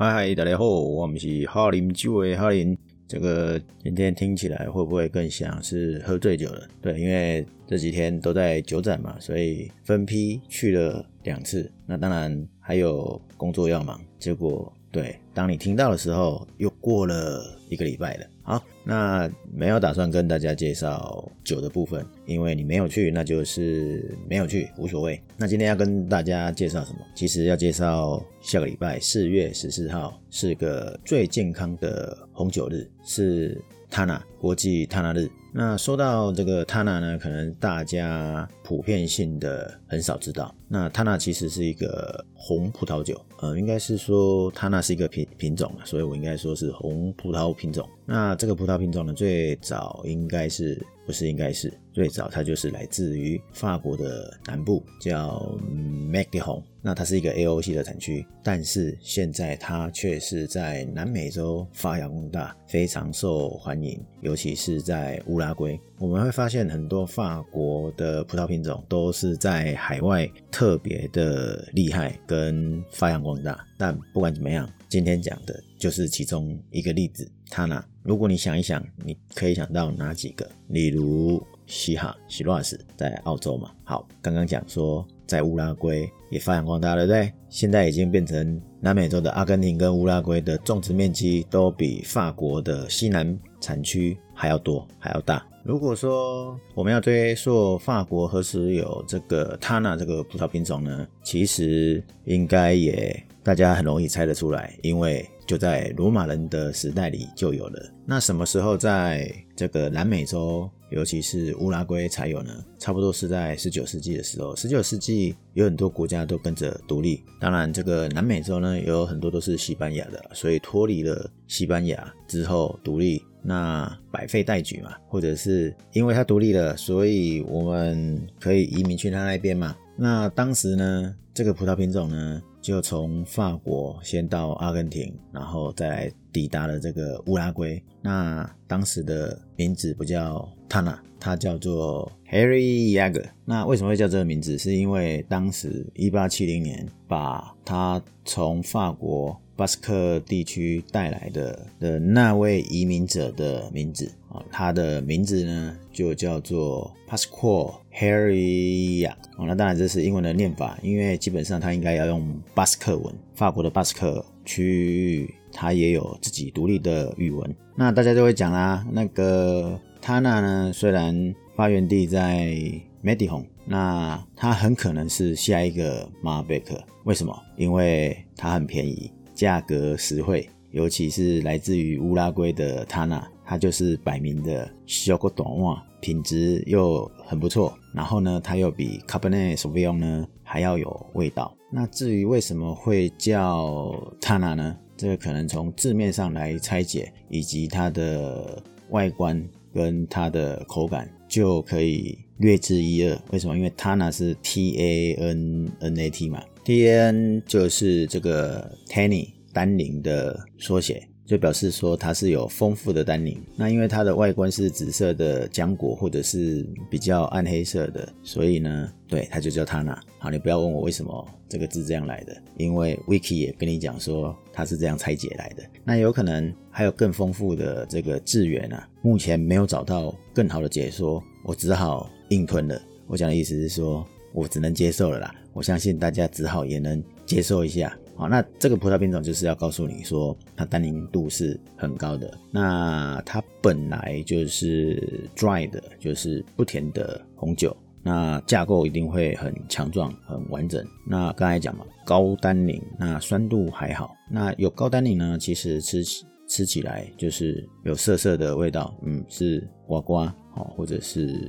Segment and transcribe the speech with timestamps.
[0.00, 2.78] 嗨嗨，大家好，我们是哈林酒的哈林。
[3.08, 6.68] 这个今天听起来会不会更像是喝醉酒了？
[6.80, 11.68] 对，因为这几天都在酒展嘛，所以分批去了两次。
[11.84, 14.72] 那当然还有工作要忙，结果。
[14.92, 18.26] 对，当你听到的时候，又过了一个礼拜了。
[18.48, 25.20] 好，那没有打算跟大家介绍酒的部分，因为你没有去，那就是没有去，无所谓。
[25.36, 27.00] 那今天要跟大家介绍什么？
[27.14, 35.30] 其实要介绍下个礼拜四月十四号是个最健康的红酒日，是 Tana 国际 Tana 日。
[35.52, 40.54] 那说到这个 Tana 呢，可能大家普遍性的很少知道。
[40.68, 47.88] 那 Tana 其实是一个红葡萄酒，呃，应该是说 Tana 是一个品品种所以我应该说是红葡萄品种。
[48.04, 65.80] 那这个葡萄品种呢，最早应该是不是应该是最早它就是来自于法国的南部，叫 m a c d h o n 那它是一个 AOC 的产区，但是现在它却是在南美洲发扬光大，非常受欢迎，尤其是在乌拉圭。
[65.98, 73.58] 我们会发现很多法国的葡萄品种都是在海外特别的厉害跟发扬光大。
[73.78, 77.26] 但不管怎么样，今天讲的就是其中一个例子。
[77.50, 80.48] 它呢，如果你想一想，你可以想到哪几个？
[80.68, 83.70] 例如西哈、西洛斯在澳洲嘛。
[83.84, 87.30] 好，刚刚讲说在乌拉圭也发扬光大，对不对？
[87.50, 95.46] 现在已经变成南美洲的阿根廷跟乌拉圭的种植面积都比法国的西南产区还要多，还要大。
[95.62, 101.06] 如果说我们要追溯法国何时有这个 Tana 这个葡萄品种呢？
[101.22, 107.90] 其实应该也大家很容易猜得出来，因为就在罗马人的时代里就有了。
[108.04, 110.70] 那什么时候在这个南美洲？
[110.90, 114.56] 尤其是乌拉圭才有呢，差不多是在十九世纪的时候。
[114.56, 129.76] 十九世纪有很多国家都跟着独立，当然这个南美洲呢有很多都是西班牙的，所以脱离了西班牙之后独立，那百废待举嘛，或者是因为它独立了，所以我们可以移民去它那边嘛。
[129.94, 137.82] 那当时呢，这个葡萄品种呢就从法国先到阿根廷，然后再来抵达了这个乌拉圭。
[138.02, 140.46] 那当时的名字不叫。
[140.68, 143.24] 他呢，他叫做 Harry Yager。
[143.46, 144.58] 那为什么会叫这个名字？
[144.58, 159.14] 是因为当时一八七零年把他从法国巴斯克地区带来的的那位移民者的名字啊，他的名字呢就叫做 Pasqual Harry Yager。
[159.36, 163.14] 哦，那当然这是英文的念法，因为基本上他应该要用巴斯克文。
[163.34, 167.54] 法国的巴斯克区域，它也有自己独立的语文。
[167.74, 169.78] 那大家就会讲啦，那个。
[170.00, 170.72] 他那呢？
[170.72, 172.56] 虽然发源地在
[173.02, 176.80] Medihon，那它很可能是下一个马贝克。
[177.02, 177.36] 为什么？
[177.56, 187.76] 因为它很便宜，价格实惠，尤其是来自于乌拉圭的他那，它就是摆明的小个短袜，品质又很不错。
[187.98, 191.52] 然后呢，它又比 Cabernet Sauvignon 呢还要有味道。
[191.72, 194.78] 那至于为什么会叫 Tana 呢？
[194.96, 199.46] 这个可能从字面上来拆解，以及它的外观。
[199.74, 203.16] 跟它的口感就可以略知一二。
[203.30, 203.56] 为什么？
[203.56, 211.06] 因为 Tana 是 T A N N A T 嘛，T A N 就是这个 tannin 单宁的缩写。
[211.28, 219.94] 就表示说它是有丰富的单宁，那因为它的外观是紫色的浆果或者是比较暗黑色的，所以呢，对它就叫它那。
[220.18, 225.62] 好，你不要问我为什么这个字这样来的，因为 Wiki 也跟你讲说它是这样拆解来的。
[225.84, 232.80] 那有可能还有更丰富的这个字源啊，目前没有找到更好的解说，我只好硬吞了。
[233.06, 234.02] 我讲的意思是说，
[234.32, 235.34] 我只能接受了啦。
[235.52, 237.94] 我相信大家只好也能接受一下。
[238.18, 242.36] 好，那这个葡萄品种就是要告诉你说，它单宁度是很高的。
[242.50, 247.74] 那它本来就是 dry 的，就是不甜的红酒。
[248.02, 250.84] 那架构一定会很强壮、很完整。
[251.06, 254.12] 那刚才讲嘛，高单宁，那酸度还好。
[254.28, 256.02] 那有高单宁呢，其实吃
[256.48, 260.34] 吃起来就是有涩涩的味道，嗯，是瓜瓜。
[260.76, 261.48] 或者是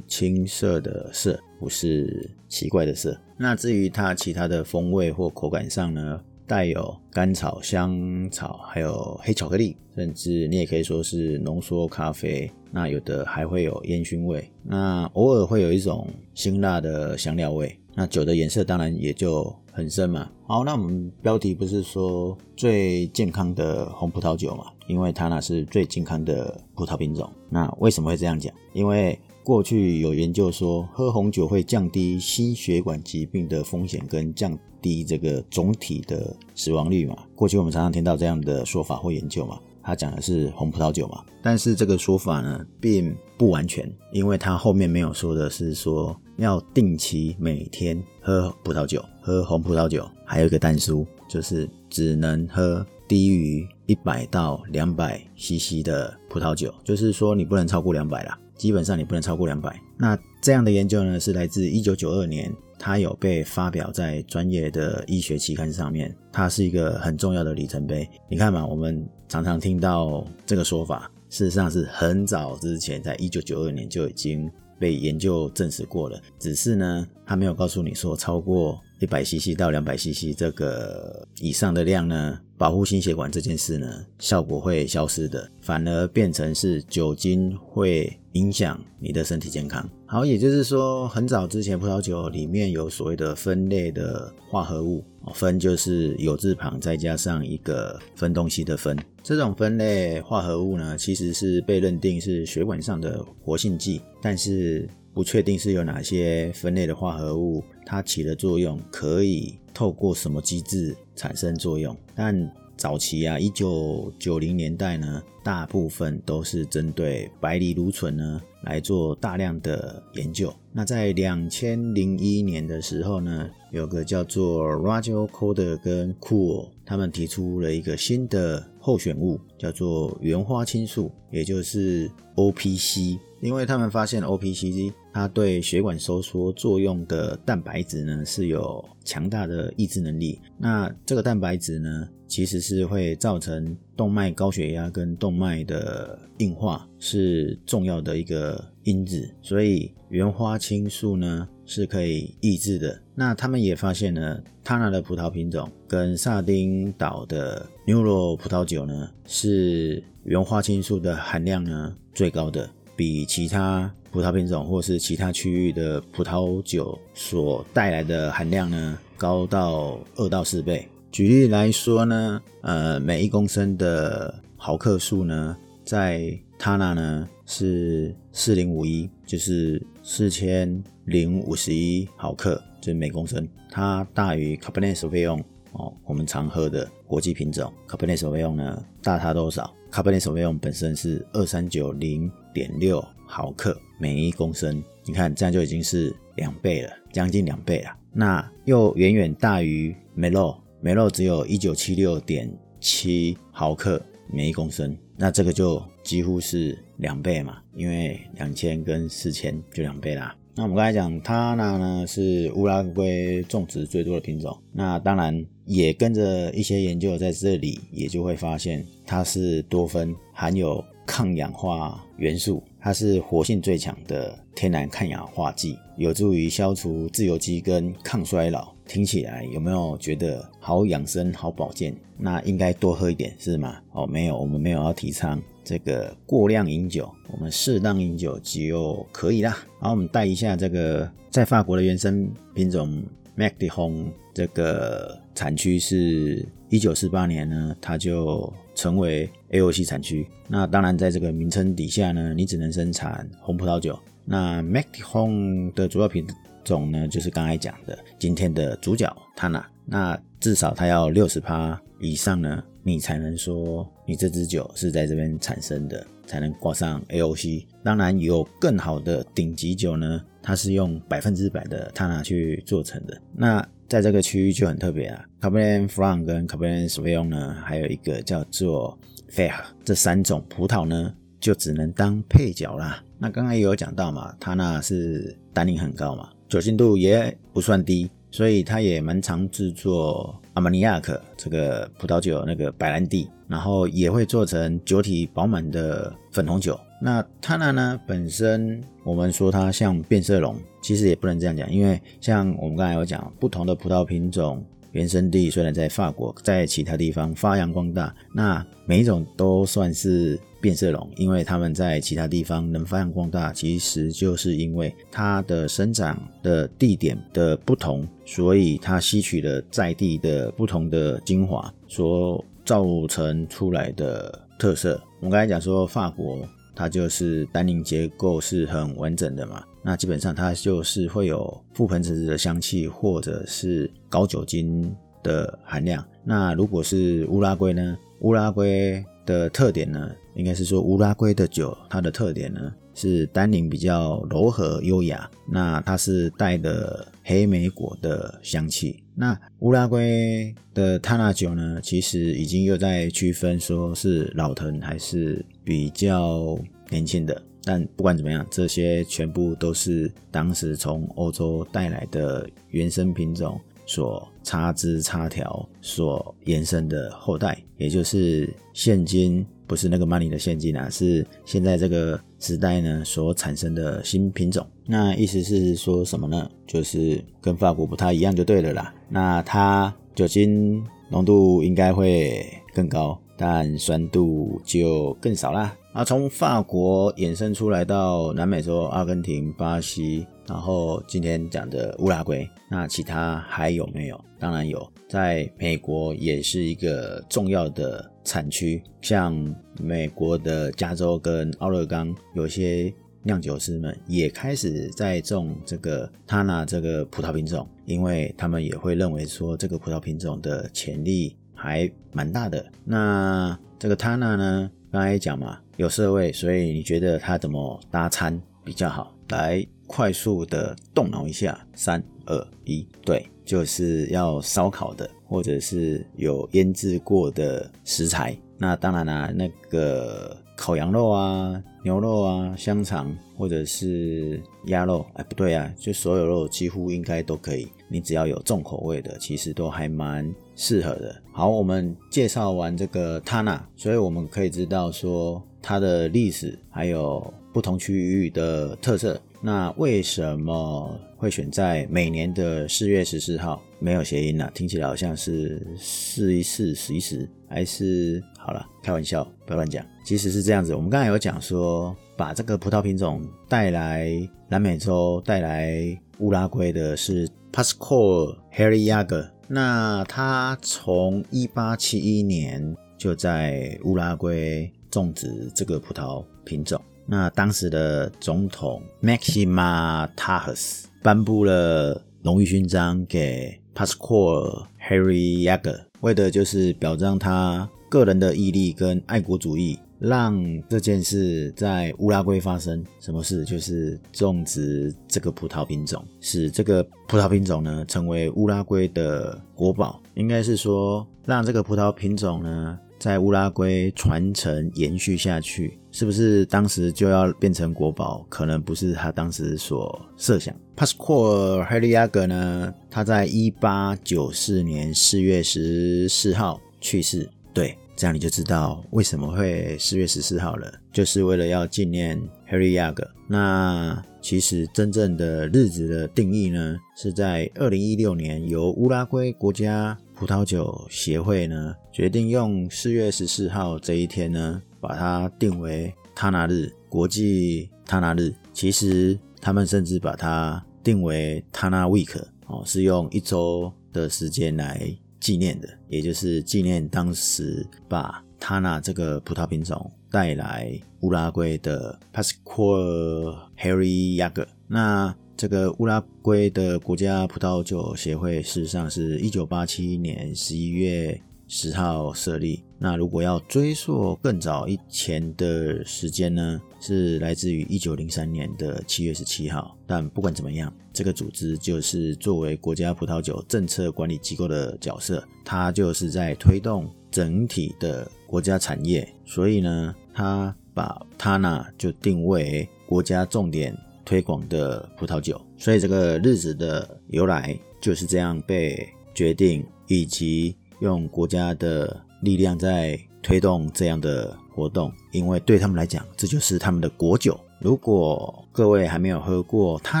[0.06, 3.20] 青色的色，不是奇怪的色。
[3.42, 12.48] 那至于它其他的风味或口感上呢，带有甘草、香草，还有黑巧克力，甚至你也可以说是浓缩咖啡。
[12.70, 17.76] 那有的还会有烟熏味，那偶尔会有一种辛辣的香料味。
[17.94, 20.30] 那酒的颜色当然也就很深嘛。
[20.46, 24.66] 好，那我们标题不是说最健康的红葡萄酒嘛？
[24.86, 27.28] 因为它那是最健康的葡萄品种。
[27.50, 28.54] 那为什么会这样讲？
[28.72, 37.16] 因为过去有研究说，喝红酒会降低心血管疾病的风险，跟降低这个总体的死亡率嘛。
[37.34, 39.58] 过去我们常常听到这样的说法或研究嘛。
[39.84, 58.38] 他讲的是红葡萄酒嘛，但是这个说法呢，并不完全，因为他后面没有说的是说要定期每天喝葡萄酒，喝红葡萄酒，还有一个单书，就是只能喝低于一百到两百 CC 的葡萄酒，就是说你不能超过两百啦。
[58.62, 59.76] 基本上你不能超过两百。
[59.98, 62.48] 那这样的研究呢，是来自一九九二年，
[62.78, 68.08] 它有被发表在专业的医学期刊上面，它是一个很重要的里程碑。
[68.30, 74.48] 你看嘛，我们常常听到这个说法，事实上是很早之前，在一九九二年就已经
[74.78, 78.78] 被研究证实过了，只是呢，他没有告诉你说超过。
[79.02, 89.90] 一百 CC 到两百 CC 这个以上的量呢，保护心血管这件事呢，效果会消失的，反而变成是酒精会影响你的身体健康。
[90.06, 98.96] 好，也就是说，很早之前葡萄酒里面有所谓的分类的化合物，分就是有字旁再加上一个分东西的分。
[99.20, 104.88] 这种分类化合物呢，其实是被认定是血管上的活性剂，但是。
[105.14, 111.96] 不确定是有哪些分类的化合物，它起的作用可以透过什么机制产生作用。
[112.14, 120.52] 但早期啊，一九九零年代呢，大部分都是针对白藜芦醇呢来做大量的研究。
[120.72, 133.18] 那在两千零一年的时候呢，有个叫做 Roger Coder 跟 Cool，他们提出了一个新的候选物，叫做原花青素，也就是 OPC。
[133.40, 140.40] 因为他们发现 OPC 它对血管收缩作用的蛋白质呢是有强大的抑制能力。
[140.56, 149.28] 那这个蛋白质呢，其实是会造成动脉高血压跟动脉的硬化，是重要的一个因子。
[149.42, 152.98] 所以原花青素呢是可以抑制的。
[153.14, 162.66] 那他们也发现呢，他那的葡萄品种跟萨丁岛的牛罗葡萄酒呢，是原花青素的含量呢最高的。
[162.96, 170.88] 比其他葡萄品种或是其他区域的葡萄酒所带来的含量呢，高到二到四倍。
[171.12, 175.54] 举例来说呢，呃，每一公升的毫克数呢，
[175.84, 183.46] 在它那呢是四零五一，就是四千零五十一毫克，就是每公升。
[183.70, 185.42] 它大于 Cabernet Sauvignon
[185.72, 189.70] 哦，我们常喝的国际品种 Cabernet Sauvignon 呢，大它多少？
[189.90, 197.90] 卡本内索菲用本身是二三九零点六毫克每一公升，你看这样就已经是两倍了，将近两倍了。
[198.10, 210.36] 那又远远大于梅洛，梅肉只有一九七六点七毫克每一公升，那这个就几乎是两倍嘛，因为两千跟四千就两倍啦。
[210.56, 228.70] 那我们刚才讲，它呢呢是乌拉圭种植最多的品种，那当然也跟着一些研究在这里，也就会发现它是多酚含有抗氧化元素，它是活性最强的天然抗氧化剂，有助于消除自由基跟抗衰老。
[228.86, 231.96] 听起来有没有觉得好养生、好保健？
[232.18, 233.80] 那应该多喝一点是吗？
[233.92, 235.40] 哦，没有，我们没有要提倡。
[235.64, 239.56] 这个过量饮酒，我们适当饮酒就可以啦。
[239.78, 243.02] 好，我们带一下这个在法国的原生品种
[243.34, 250.26] Mac de Hong，这个产区是一九四八年呢，它就成为 AOC 产区。
[250.48, 253.98] 那当然，在这个名称底下呢，你只能生产红葡萄酒。
[254.24, 256.26] 那 Mac de Hong 的主要品
[256.64, 259.64] 种呢，就是刚才讲的今天的主角 Tana。
[259.84, 262.62] 那至少它要六十趴以上呢。
[262.84, 267.64] 你才能说你这支酒是在这边产生的，才能挂上 AOC。
[267.82, 273.20] 当然有更好的顶级酒呢，它是用百分之百的塔纳去做成的。
[273.34, 278.98] 那在这个区域就很特别啊，Cabernet Franc 跟 Cabernet Sauvignon 呢，还有一个叫做
[279.30, 283.02] Fair，这三种葡萄呢就只能当配角啦。
[283.18, 288.10] 那刚刚也有讲到嘛，它那是单宁很高嘛，酒精度也不算低。
[288.34, 296.80] 所以它也蛮常制作阿玛尼亚克这个葡萄酒，那个白兰地，然后也会做成酒体饱满的粉红酒。
[297.02, 304.64] 那它呢呢本身，我们说它像变色龙，其实也不能这样讲，因为像我们刚才有讲，不同的葡萄品种。
[304.92, 325.02] 原生地虽然在法国，在其他地方发扬光大，那每一种都算是变色龙，因为它们在其他地方能发扬光大，其实就是因为它的生长的地点的不同，所以它吸取了在地的不同的精华所造成出来的特色。
[325.20, 326.46] 我们刚才讲说法国。
[326.82, 336.04] 它就是单宁结构是很完整的嘛，那基本上它就是会有覆盆子的香气，或者是高酒精的含量。
[336.24, 337.96] 那如果是乌拉圭呢？
[338.22, 349.02] 乌拉圭的特点呢，应该是说乌拉圭的酒，它的特点呢是单宁比较柔和优雅，那它是带的黑莓果的香气。
[349.14, 356.58] 那乌拉圭的塔纳酒呢，其实已经又在区分说是老藤还是比较
[356.90, 357.42] 年轻的。
[357.64, 363.60] 但不管怎么样，这些全部都是当时从欧洲带来的原生品种。
[363.84, 374.66] 所插枝插条所延伸的后代，也就是现今不是那个 money 的现金啊，是现在这个时代呢所产生的新品种。
[374.84, 376.50] 那意思是说什么呢？
[376.66, 378.92] 就是跟法国不太一样就对了啦。
[379.08, 382.44] 那它酒精浓度应该会
[382.74, 385.72] 更高，但酸度就更少啦。
[385.92, 390.26] 啊，从法国衍生出来到南美洲，阿根廷、巴西。
[390.48, 394.18] 然后今天讲的乌拉圭，那其他还有没有？
[394.38, 399.34] 当然有，在美国也是一个重要的产区，像
[399.78, 412.64] 美国的加州跟奥勒冈，有些酿酒师们也开始在种这个塔纳这个葡萄品种，因为他们也会认为说这个葡萄品种的潜力还蛮大的。
[412.82, 419.12] 那这个塔纳呢，刚才讲嘛，有色味，所以你觉得它怎么搭餐比较好？
[419.30, 419.66] 来。
[419.84, 428.34] 快速的动脑一下，三二一，对，就是要烧烤的，或者是有腌制过的食材。
[428.56, 437.68] 那当然啦，那个烤羊肉啊、牛肉啊、香肠，或者是鸭肉，哎，不对啊，就所有肉几乎应该都可以。
[437.88, 441.14] 你只要有重口味的，其实都还蛮适合的。
[441.32, 449.20] 好，我们介绍完这个 Tana，所以我们可以知道说它的历史还有不同区域的特色。
[449.44, 453.60] 那为什么会选在每年的四月十四号？
[453.80, 459.84] 没有谐音啊，听起来好像是四一四十一十，还是好了，开玩笑，不要乱讲。
[460.04, 464.10] 其实是这样子，我们刚才有讲说，把这个葡萄品种带来
[464.48, 469.30] 南美洲，带来乌拉圭的是 Pascual Harry Yager。
[469.46, 476.82] 那他从一八七一年就在乌拉圭种植这个葡萄品种。
[477.06, 492.82] 那当时的总统 Maxima Tajas 颁布了荣誉勋章给 Pascual Harry Yager，为的就是表彰他个人的毅力跟爱国主义，让这件事在乌拉圭发生。
[493.00, 493.44] 什么事？
[493.44, 500.00] 就是种植这个葡萄品种，使这个葡萄品种呢成为乌拉圭的国宝。
[500.14, 502.78] 应该是说，让这个葡萄品种呢。
[502.98, 508.24] 在乌拉圭传承延续下去，是不是当时就要变成国宝？
[508.28, 510.54] 可能不是他当时所设想。
[510.76, 512.72] Pascual h e r i a g 呢？
[512.88, 517.28] 他在一八九四年四月十四号去世。
[517.52, 522.16] 对，这样你就知道为什么会四月十四号了，就是为了要纪念
[522.46, 529.96] h e r i a g 那其实真正的日子的定义呢，是在二零一六年由乌拉圭国家。
[530.14, 538.32] 葡萄酒协会呢，决定用四月十四号这一天呢，把它定为他纳日，国际他纳日。
[538.52, 550.68] 其实他们甚至把它定为他纳 week 哦，是用一周的时间来纪念的，也就是纪念当时把他那这个葡萄品种带来
[551.02, 554.48] 乌拉圭的 Pascual Harry Yager。
[554.66, 561.20] 那这个乌拉圭的国家葡萄酒协会，事实上是一九八七年十一月
[561.54, 562.64] 十号设立。
[562.78, 569.76] 那如果要追溯更早以前的时间呢，是来自于一九零三年的七月十七号。
[569.86, 579.06] 但不管怎么样，这个组织就是作为国家葡萄酒政策管理机构的角色，它就是在推动整体的国家产业。
[579.26, 583.76] 所以呢，它把它呢就定位国家重点。
[584.04, 597.38] 推广的葡萄酒，所以这个日子的由来就是这样被决定，以及用国家的力量在推动这样的活动，因为对他们来讲，这就是他们的国酒。
[597.60, 600.00] 如果各位还没有喝过他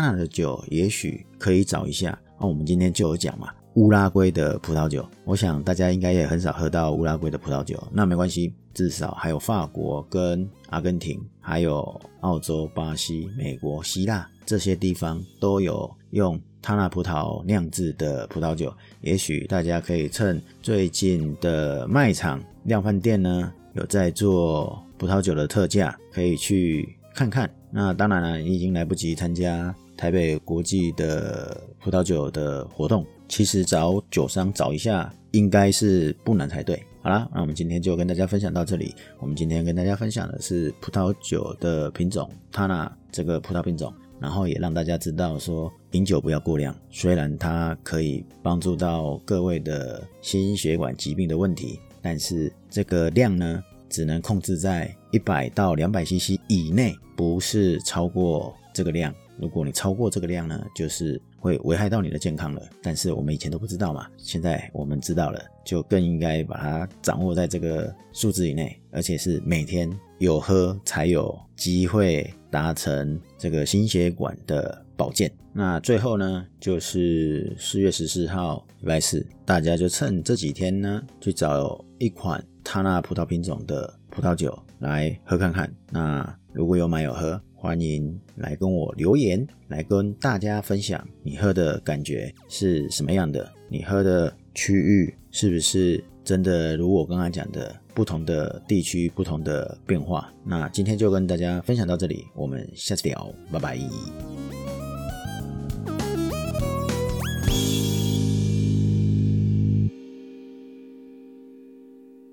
[0.00, 2.18] 那的酒，也许可以找一下。
[2.40, 3.48] 那我们今天就有讲嘛。
[3.74, 7.80] 乌拉圭的葡萄酒，我想大家应该也很少喝到乌拉圭的葡萄酒。
[7.92, 18.72] 那没关系，至少还有法国跟阿根廷，还有澳洲、巴西、美国、希腊这些地方都有用塔纳葡萄酿制的葡萄酒。
[19.00, 24.82] 也许大家可以趁最近的卖场、量贩店呢有在做。
[24.98, 27.52] 葡萄酒的特价，可以去看看。
[27.72, 36.80] 那当然了，你已经来不及参加台北国际的葡萄酒的活动，其实找酒商找一下，应该是不难才对。
[37.02, 38.94] 好啦，那我们今天就跟大家分享到这里。
[39.18, 43.92] 我们今天跟大家分享的是葡萄酒的品种，它呢这个葡萄品种。
[44.22, 46.72] 然后也让大家知道说，饮酒不要过量。
[46.90, 59.14] 虽然它可以帮助到各位的心血管疾病的问题，但是这个量呢，只能控制在一百到两百 CC 以内，不是超过这个量。
[59.38, 62.62] 如果你超过这个量呢，就是会危害到你的健康了。
[62.82, 75.32] 但是我们以前都不知道嘛，现在我们知道了，就更应该把它掌握在这个数字以内，而且是每天有喝才有机会达成这个心血管的保健。
[75.52, 85.74] 那最后呢，就是四月十四号礼拜四，大家就趁这几天呢，去找一款他那葡萄品种的葡萄酒来喝看看。
[85.90, 87.40] 那如果有买有喝。
[87.62, 93.48] 欢迎来跟我留言，来跟大家分享你喝的感觉是什么样的？
[93.68, 100.28] 你喝的区域是不是真的如我刚刚讲的，不同的地区不同的变化？
[100.44, 103.78] 那今天就跟大家分享到这里，我们下次聊，拜拜。